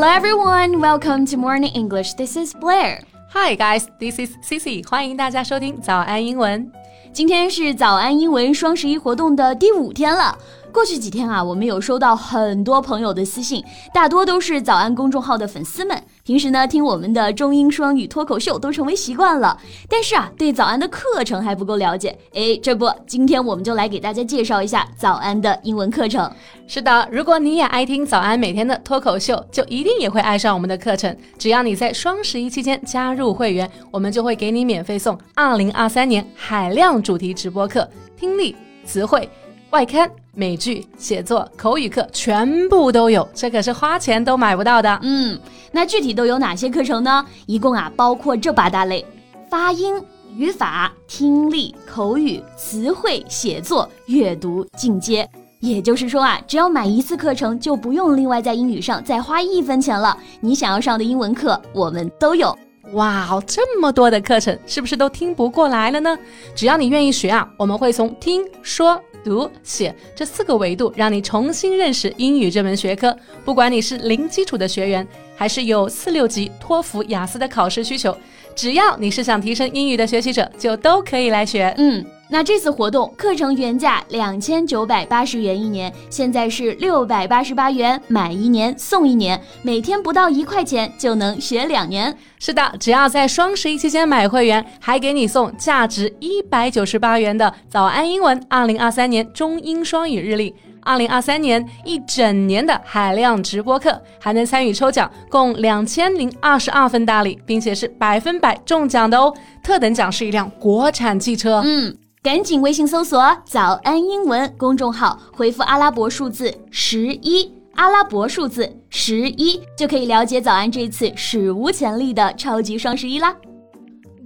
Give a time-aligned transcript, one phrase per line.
[0.00, 2.14] Hello everyone, welcome to Morning English.
[2.14, 3.02] This is Blair.
[3.30, 4.88] Hi guys, this is Cici.
[4.88, 6.70] 欢迎大家收听早安英文。
[7.12, 10.38] 今天是早安英文双十一活动的第五天了。
[10.72, 16.00] 过去几天啊，我们有收到很多朋友的私信，大多都是早安公众号的粉丝们。
[16.24, 19.58] 平时呢，听我们的中英双语脱口秀都成为习惯了，
[19.88, 22.16] 但是啊，对早安的课程还不够了解。
[22.34, 26.30] 哎，这不，今天我们就来给大家介绍一下早安的英文课程。
[26.66, 31.16] 是的，如果你也爱听早安每天的脱口秀，就一定也会爱上我们的课程。
[31.38, 39.28] 只要你在双十一期间加入会员，我们就会给你免费送二零二三年海量主题直播课，听力、词汇、
[39.70, 40.08] 外刊。
[40.38, 44.96] 美剧、写作、口语课全部都有，这可是花钱都买不到的。
[45.02, 45.36] 嗯，
[45.72, 47.26] 那具体都有哪些课程呢？
[47.46, 49.04] 一共啊，包括这八大类：
[49.50, 50.00] 发音、
[50.36, 55.28] 语法、听力、口语、词汇、写作、阅读、进阶。
[55.58, 60.16] 也就是说啊，只要买一次课程，就不用另外在英语上再花一分钱了。
[60.38, 62.56] 你想要上的英文课，我们都有。
[62.92, 66.16] 哇，这么多的课程，是不是都听不过来了呢？
[66.54, 69.02] 只要你愿意学啊，我们会从听说。
[69.28, 73.16] 读写这四个维度，让你重新认识英语这门学科。
[73.44, 78.16] 不管你是零基础的学员，还是有四六级托福、雅思的考试需求，
[78.56, 81.72] 只要你是想提升英语的学习者，就都可以来学。
[81.76, 82.04] 嗯。
[82.30, 92.14] 那这次活动课程原价两千九百八十元一年，现在是六百八十八元，买一年送一年，每天不到一块钱就能学两年。
[92.38, 109.34] 是的，只要在双十一期间买会员，还给你送价值一百九十八元的早安英文二零二三年中英双语日历，二零二三年一整年的海量直播课，还能参与抽奖，共两千零二十二份大礼，并且是百分百中奖的哦！
[109.62, 111.62] 特等奖是一辆国产汽车。
[111.64, 111.96] 嗯。
[112.20, 123.36] 赶紧微信搜索“早安英文”公众号，回复阿拉伯数字十一，阿拉伯数字十一就可以了解早安这次史无前例的超级双十一啦。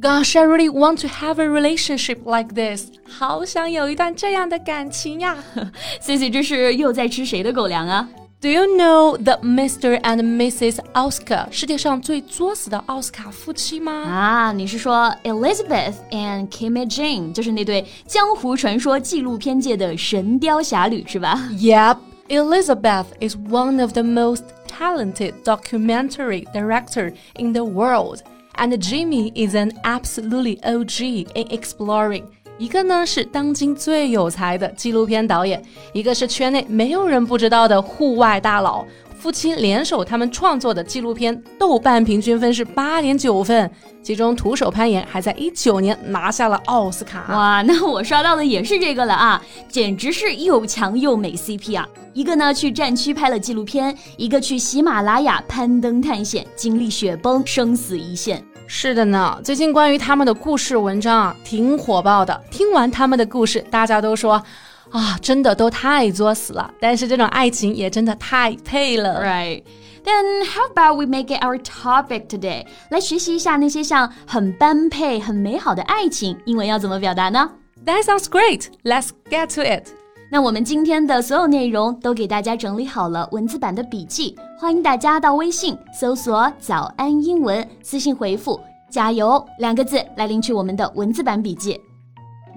[0.00, 2.86] Gosh, I really want to have a relationship like this。
[3.08, 5.36] 好想有一段这样的感情呀。
[6.00, 8.08] C C，这是又在吃谁的狗粮啊
[8.41, 9.99] ？Do you know the Mr.
[10.01, 10.79] and Mrs.
[10.93, 13.91] Oscar 世界上最作死的奥斯卡夫妻吗？
[13.91, 21.49] 啊，你是说 Elizabeth and Kimmy Jane，就是那对江湖传说纪录片界的神雕侠侣是吧？
[21.53, 21.97] Yep.
[22.27, 28.21] Elizabeth is one of the most talented documentary director in the world,
[28.55, 32.23] and Jimmy is an absolutely OG in exploring.
[32.60, 35.62] 一个呢是当今最有才的纪录片导演，
[35.94, 38.84] 一个是圈内没有人不知道的户外大佬。
[39.18, 43.70] 夫妻联手，他们创作的纪录片豆瓣平均分是八点九分，
[44.02, 47.24] 其中徒手攀岩还在一九年拿下了奥斯卡。
[47.30, 51.88] 哇，那我刷到的也是这个了啊，简直是又强又美 CP 啊！
[52.12, 58.42] 一个呢去战区拍了纪录片，一个去喜马拉雅攀登探险，经历雪崩，生死一线。
[58.72, 62.40] 是的呢，最近关于他们的故事文章啊，挺火爆的。
[62.52, 64.40] 听完他们的故事，大家都说，
[64.90, 66.72] 啊，真的都太作死了。
[66.80, 69.64] 但是这种爱情也真的太配了，right?
[70.04, 72.64] Then how about we make it our topic today？
[72.90, 77.50] 来学习一下那些像很般配、很美好的爱情，英文要怎么表达呢
[77.84, 78.66] ？That sounds great.
[78.84, 79.99] Let's get to it.
[80.32, 91.80] 那我们今天的所有内容都给大家整理好了文字版的笔记，欢迎大家到微信搜索“早安英文”，私信回复“加油”两个字来领取我们的文字版笔记。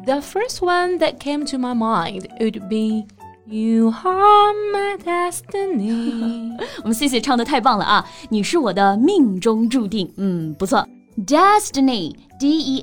[0.05, 3.07] The first one that came to my mind would be
[3.47, 8.05] "You are my destiny." 我们 C C 唱的太棒了啊！
[8.29, 10.87] 你是我的命中注定，嗯，不错。
[11.17, 12.79] Destiny, D-E-S-T-I-N-Y，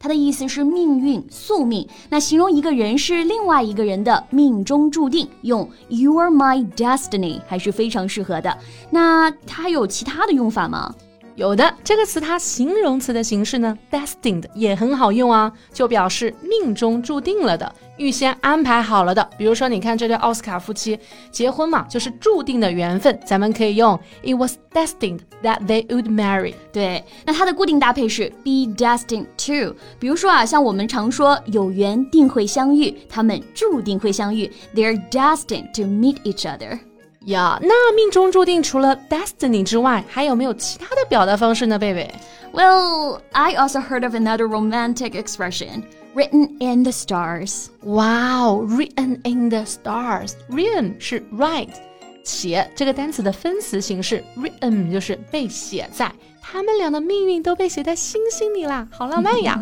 [0.00, 1.86] 它的意思是命运、宿命。
[2.08, 8.56] 那形容一个人是另外一个人的命中注定，用 You are my destiny 还是非常适合的。
[8.90, 10.94] 那它有其他的用法吗？
[11.36, 19.28] 有的，这个词它形容词的形式呢，destined 也很好用啊，就表示命中注定了的，预先安排好了的。
[19.36, 20.98] 比如说，你看这对奥斯卡夫妻
[21.30, 26.54] 结婚嘛，就是注定的缘分，咱们可以用 It was destined that they would marry。
[26.72, 29.76] 对，那它的固定搭配是 be destined to。
[29.98, 36.78] 比如说啊，像我们常说有缘定会相遇，他们注定会相遇，They're destined to meet each other。
[37.26, 42.12] 呀，那命中注定除了 destiny 之外，还有没有其他的表达方式呢，贝贝
[42.53, 45.83] ？Well, I also heard of another romantic expression.
[46.15, 47.69] Written in the stars.
[47.83, 50.33] Wow, written in the stars.
[50.49, 51.75] Written 是 write，
[52.23, 56.11] 写这个单词的分词形式，written 就是被写在。
[56.46, 59.58] 他们俩的命运都被写在星星里啦， 好浪漫呀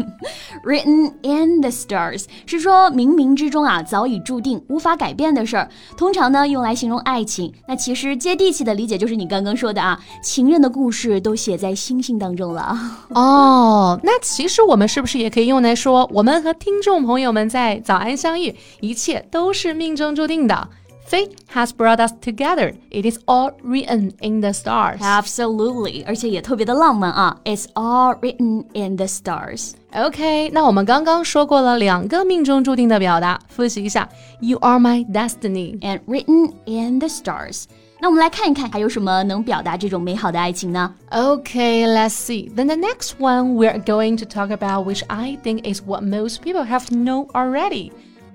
[0.64, 7.52] ！Written in the stars 是说冥冥之中啊早已注定无法改变的事儿，通常呢用来形容爱情。
[7.69, 12.76] 那其实接地气的理解就是你刚刚说的啊，情人的故事都写在星星当中了。
[13.14, 20.69] 哦，那其实我们是不是也可以用来说，我们和听众朋友们在早安相遇，一切都是命中注定的
[21.12, 22.74] ？Fate has brought us together.
[22.91, 25.00] It is all written in the stars.
[25.00, 27.39] Absolutely，而且也特别的浪漫啊。
[27.45, 29.71] It's all written in the stars.
[29.94, 34.09] OK，那我们刚刚说过了两个命中注定的表达，复习一下：
[34.41, 37.63] You are my destiny and written in the stars.
[38.00, 40.94] 那我们来看一看，还有什么能表达这种美好的爱情呢？
[41.09, 42.53] Okay, let's see.
[42.53, 46.41] Then the next one we're going to talk about, which I think is what most
[46.41, 47.91] people have known already.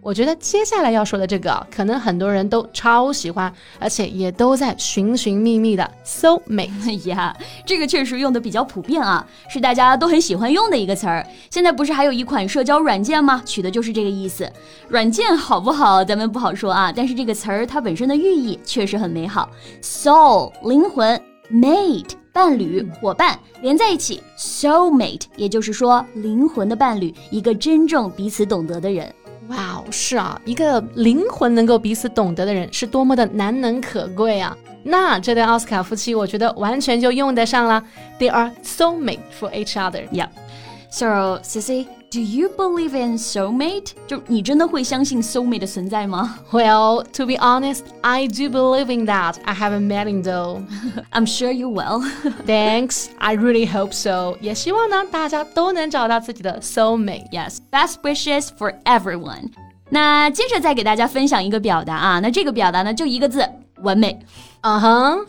[0.07, 7.36] 我觉得接下来要说的这个，可能很多人都超喜欢，而且也都在寻寻觅觅的 soul mate 呀，
[7.68, 11.27] 这个确实用的比较普遍啊，是大家都很喜欢用的一个词儿。
[11.50, 13.44] 现在不是还有一款社交软件吗？
[13.45, 14.50] 取的就是这个意思。
[14.88, 19.50] 软件好不好，咱们不好说啊，但是这个词儿它本身的寓意确实很美好。
[19.81, 21.21] soul 灵魂
[21.51, 29.13] ，mate 伴侣伙伴连在一起，soul mate 也就是说灵魂的伴侣，一个真正彼此懂得的人。
[29.50, 34.56] 哇哦，是啊，一个灵魂能够彼此懂得的人是多么的难能可贵啊！
[34.84, 37.84] 那这对奥斯卡夫妻，我觉得完全就用得上了。
[38.20, 40.08] They are soulmate for each other.
[40.10, 40.30] Yeah.
[40.90, 43.93] So, Sissy, do you believe in soulmate?
[44.06, 46.39] 就你真的会相信 soulmate 的存在吗？
[46.50, 49.37] Well, to be honest, I do believe in that.
[49.44, 50.62] I haven't met him though.
[51.11, 52.03] I'm sure you will.
[52.47, 53.06] Thanks.
[53.19, 54.37] I really hope so.
[54.41, 57.31] 也希望呢，大家都能找到自己的 soulmate.
[57.31, 59.50] Yes, best wishes for everyone.
[59.89, 63.47] 那接着再给大家分享一个表达啊，那这个表达呢就一个字，
[63.83, 64.19] 完美。
[64.62, 65.27] 嗯哼，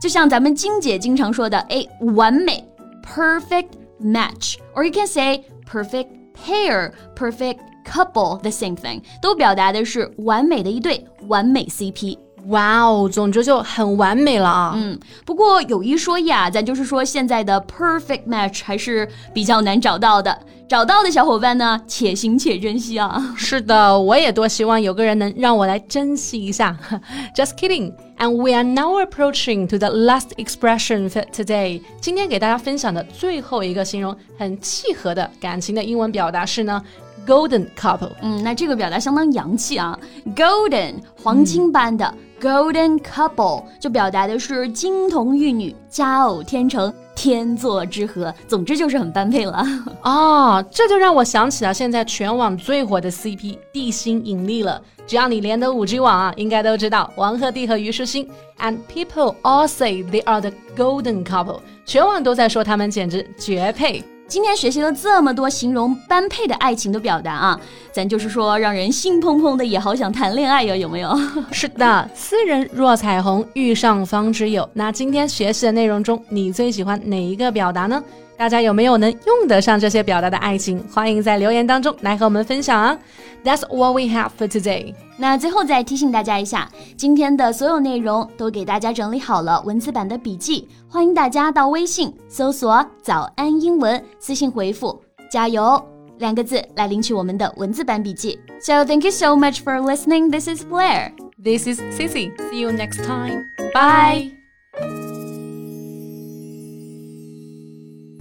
[0.00, 1.84] 就像咱们金姐经常说的，哎，
[2.14, 2.64] 完美，
[3.02, 3.68] perfect
[4.00, 6.06] match，or you can say perfect
[6.38, 12.18] pair, perfect couple, the same thing，都表达的是完美的一对，完美 CP。
[12.47, 14.73] 哇哦，总之就很完美了啊。
[14.75, 20.37] 嗯，不过有一说一啊，咱就是说现在的 perfect match 还是比较难找到的。
[20.67, 23.33] 找到的小伙伴呢，且行且珍惜啊。
[23.35, 26.77] 是的，我也多希望有个人能让我来珍惜一下。
[27.35, 27.91] Just kidding.
[28.19, 31.81] And we are now approaching to the last expression for today.
[31.99, 36.79] 今天给大家分享的最后一个形容很契合的感情的英文表达是呢
[37.25, 38.11] ，golden couple。
[38.21, 39.97] 嗯，那这个表达相当洋气啊
[40.35, 42.13] ，golden 黄金般的。
[42.39, 48.33] Golden couple 就表达的是金童玉女，佳偶天成，天作之合。
[48.47, 49.61] 总之就是很般配了
[50.01, 50.61] 啊！
[50.71, 54.81] 这就让我想起了现在全网最火的 CP 地心引力了。
[55.05, 58.29] 只要你连的五 G 网啊，应该都知道王鹤棣和虞书欣。
[58.59, 64.03] And people all say they are the golden couple，全网都在说他们简直绝配。
[64.29, 67.59] 今天学习了这么多形容般配的爱情的表达啊，
[67.91, 71.19] 咱就是说让人心怦怦的，也好想谈恋爱呀，有没有？
[71.51, 74.69] 是的，斯人若彩虹，遇上方知有。
[74.73, 78.01] 那今天学习的内容中，你最喜欢哪一个表达呢？
[78.39, 80.81] 大家有没有能用得上这些表达的爱情？
[80.93, 82.97] 欢迎在留言当中来和我们分享啊
[83.43, 84.95] ！That's what we have for today。
[85.17, 94.97] 那最后再提醒大家一下，今天的所有内容都给大家整理好了文字版的笔记，欢迎大家到微信搜索“早安英文”，私信回复
[95.29, 95.77] “加油”
[96.19, 98.39] 两个字来领取我们的文字版笔记。
[98.61, 100.31] So thank you so much for listening.
[100.31, 101.11] This is Blair.
[101.43, 102.31] This is Cici.
[102.49, 103.43] See you next time.
[103.73, 104.38] Bye.